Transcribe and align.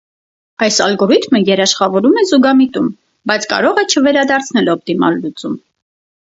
Այս 0.67 0.77
ալգորիթմտ 0.85 1.51
երաշխավորում 1.51 2.17
է 2.23 2.25
զուգամիտում, 2.31 2.89
բայց 3.33 3.47
կարող 3.55 3.85
է 3.85 3.87
չվերադարձնել 3.95 4.75
օպտիմալ 4.77 5.23
լուծում։ 5.29 5.59